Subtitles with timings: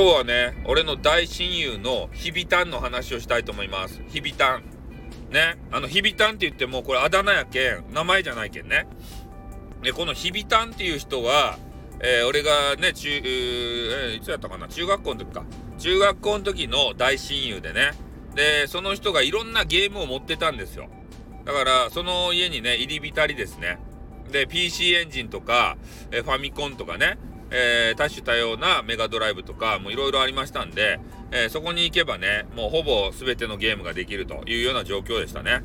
[0.00, 4.00] 今日はね、俺の大親友のヒビタンの話をしたいと思います。
[4.08, 4.62] ヒビタン。
[5.30, 5.58] ね。
[5.70, 8.86] あの、ヒビタンって言っても、これあだ名やけん、名前じゃないけんね。
[9.82, 11.58] で、このヒビタンっていう人は、
[12.02, 14.68] えー、俺がね、中、えー、いつやったかな？
[14.68, 15.44] 中学校の時か。
[15.76, 17.90] 中学校の時の大親友でね。
[18.34, 20.88] で、その人がいろんなゲームを持ってたんですよ。
[21.44, 23.78] だから、その家にね、入り浸りですね。
[24.32, 25.76] で、PC エンジンとか、
[26.10, 27.18] えー、ファミコンとかね、
[27.50, 31.00] えー、多種多様なメガドライブとか、もいろいろありましたんで、
[31.32, 35.62] えー、そこに行けばね、もうほぼ全てのゲームができるというような状況でしたね。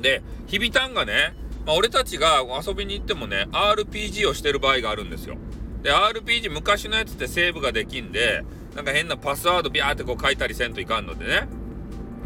[0.00, 1.34] で、ヒビタンがね、
[1.66, 5.36] まあ、俺たちが遊びに行ってもね、RPG をしてる場合があるんですよ。
[5.82, 11.48] で、RPG 昔のやつってセーブができんで、なんか変なパスワードビャーってこう書いたりせんといかんのでね。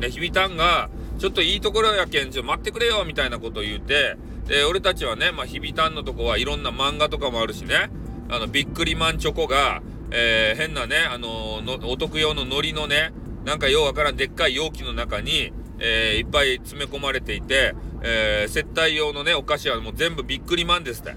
[0.01, 7.91] で、ヒビタンが、ちょっといいところやけん、ちょ、待ってくれよみたいなことを言うて、で、俺たちはね、まあ、ヒビタンのとこはいろんな漫画とかもあるしね、
[8.28, 13.12] あの、ビックリマンチョコが、えー、変なね、あのー、お得用の海苔のね、
[13.45, 21.13] なんかようわからんでっかい容器の中に、えー、いっぱい詰め込まれていて、えー、接待用のね、お菓子はもう全部ビックリマンですって。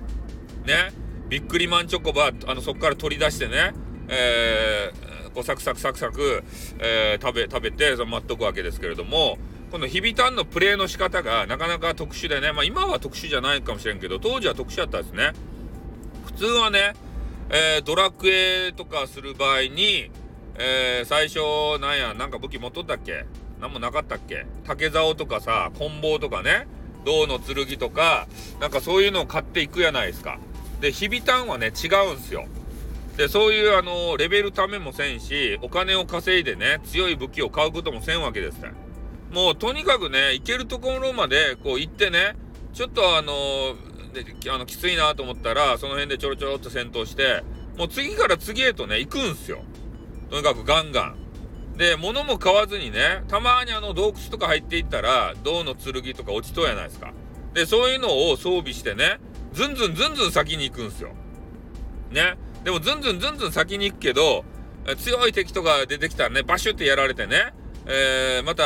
[0.65, 0.91] ね。
[1.29, 3.73] ビックリマンチョコば、あの、そこから取り出してね、
[4.07, 6.43] えー、こうサクサクサクサク、
[6.79, 9.37] えー、食べ、食べて、その待っとくわけですけれども、
[9.71, 15.33] このヒビタンのプレイの仕方がなかなか特殊でね、まあ今は特殊じゃないかもしれんけど、当時は特殊だったんですね。
[16.25, 16.93] 普通はね、
[17.49, 20.11] えー、ドラクエとかする場合に、
[20.57, 23.25] えー、最初、なんや、なんか武器持っとったっけ？
[23.61, 24.45] なんもなかったっけ？
[24.65, 26.67] 竹竿とかさ、棍棒とかね、
[27.05, 28.27] 銅の剣とか、
[28.59, 30.39] なんかそういうのを買っていくやないですか。
[30.81, 32.45] で、ヒビタンはね、違うんすよ。
[33.15, 38.73] で、そういうあの、レベルためもせんし、お金を稼いでね、強い武器を買うこともせんわけですね。
[39.31, 42.35] もうとにかくね、行けるところまでこう行ってね、
[42.73, 43.33] ちょっとあの
[44.23, 47.43] であのきついなと思ったら、その辺でちょろちょろっと戦闘して、
[47.77, 49.61] もう次から次へとね、行くんすよ。
[50.29, 51.15] とにかくガンガン。
[51.77, 57.13] で、物も買わずにね、たまにあの洞窟とか入っていったら、銅の剣とか落ちとうやないですか。
[57.53, 59.19] で、そういうのを装備してね、
[59.53, 61.09] ずんずんずんずん先に行くんすよ。
[62.11, 62.37] ね。
[62.63, 64.43] でもずんずんずんずん先に行くけど、
[64.97, 67.53] 強い敵とか出てきたらね、バシュってやられてね、
[67.85, 68.63] えー、また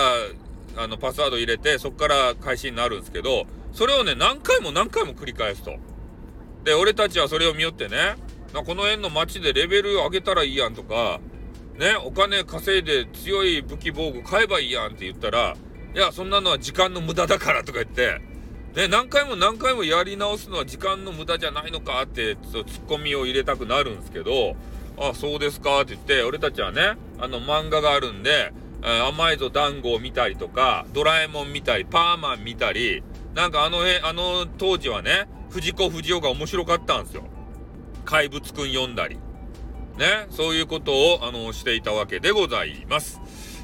[0.78, 5.76] あの、パスワード入れて、そっから開始になるんですけど、それをね、何回も何回も繰り返すと。
[6.64, 8.16] で、俺たちはそれを見よってね、
[8.54, 11.20] この辺の街でレベル上げたらいいやんとか、
[11.78, 15.56] ね、お金稼いで強い武器防具買えばいいやんって言ったら、
[15.96, 18.22] いや、そんなのは時間の無駄だからとか言って、
[18.76, 24.56] ね、何回も何回もやり直すのは時間の無駄じゃないのかって、ツッコミを入れたくなるんですけど、
[24.98, 37.24] あ、そうですかって言って、俺たちはね、あの漫画があるんで、甘いぞ団子を見たりとか、ドラえもん見たり、パーマン見たり、なんかあの辺、あの当時はね、藤子不二雄が面白かったんですよ。
[38.06, 39.18] 怪物くん読んだり。
[39.98, 43.22] ね、そういうことを、あの、していたわけでございます。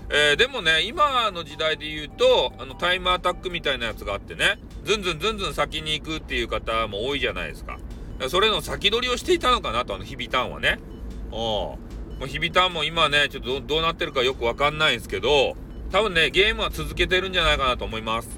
[0.09, 7.77] えー、でもね、今の時代で言うと、あの、タイムアタックみたいなやつがあってね、ずんずんずんずん先に行くっていう方も多いじゃないですか。
[8.29, 10.79] それの先取りをしていたのかなと、あの、日々ターンはね。
[11.31, 11.77] お
[12.19, 15.55] もう日々ターンも今ね、ちょっとどうなってるかよくわかんないんですけど、
[15.91, 18.29] 多分ね、ゲームは続けてるんじゃないかなと思います。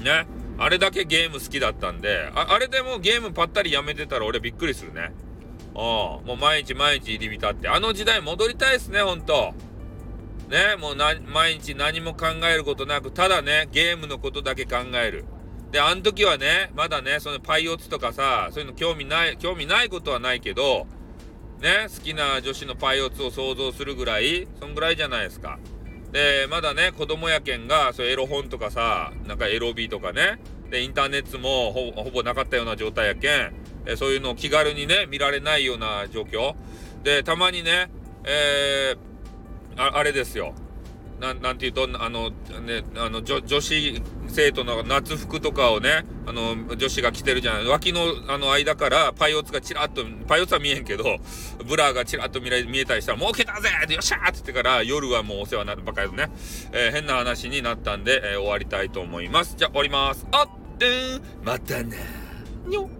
[0.00, 0.26] ね。
[0.58, 5.12] あれだけゲーム好きだったんで、ああれでもゲームぱったりやめてたら俺びっくりするね。
[5.74, 9.52] ああ、もう毎日毎日入り浸って、あの時代戻りたいっすね、ほんと。
[10.48, 15.24] ね、もうな毎日何も考えることなく、ただね、ゲームのことだけ考える。
[15.70, 20.86] で、あの時はね、まだね、そのパイオツとかさ、そういうの興味ない、興味ないことはないけど、
[21.60, 25.58] ね、好きな女子のパイオツを想像するぐらい、そんぐらいじゃないですか。
[26.16, 30.38] で、まだね、子供やけんが、そうエロ本とかさ、なんかエロビとかね、
[30.70, 33.52] で、インターネットもほぼなかったような状態やけん、
[33.84, 36.54] えそういうのを気軽にね、見られないような状況。
[37.02, 37.90] で、たまにね、
[38.24, 40.54] えー、ああれですよ。
[41.20, 44.02] ななんていうと、あの、ね、あの、女女子
[44.36, 47.66] 生徒の夏服とかをね、あの、女子が着てるじゃない。
[47.66, 51.16] 脇の、あの、間から、パイオツがチラッと、パイオツは見えんけど、
[51.66, 56.30] ブラがチラッと見見えたりしたら、儲けたぜよっしゃーって言ってから、夜はもうお世話になるばかりのね、
[56.72, 59.54] えー、変な話になったんで、えー、終わりたいと思います。
[59.56, 60.26] じゃあ、終わります。
[60.32, 60.86] あって
[61.42, 61.96] またな
[62.66, 62.90] にょ